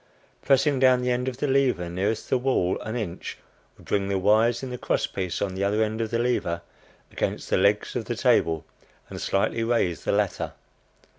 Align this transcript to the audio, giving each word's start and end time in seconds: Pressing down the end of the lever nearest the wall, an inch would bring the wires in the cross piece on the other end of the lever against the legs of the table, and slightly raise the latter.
Pressing 0.41 0.79
down 0.79 1.03
the 1.03 1.11
end 1.11 1.27
of 1.27 1.37
the 1.37 1.47
lever 1.47 1.87
nearest 1.87 2.27
the 2.31 2.39
wall, 2.39 2.79
an 2.81 2.95
inch 2.95 3.37
would 3.77 3.85
bring 3.85 4.07
the 4.09 4.17
wires 4.17 4.63
in 4.63 4.71
the 4.71 4.77
cross 4.79 5.05
piece 5.05 5.43
on 5.43 5.53
the 5.53 5.63
other 5.63 5.83
end 5.83 6.01
of 6.01 6.09
the 6.09 6.17
lever 6.17 6.63
against 7.11 7.51
the 7.51 7.57
legs 7.57 7.95
of 7.95 8.05
the 8.05 8.15
table, 8.15 8.65
and 9.11 9.21
slightly 9.21 9.63
raise 9.63 10.03
the 10.03 10.11
latter. 10.11 10.53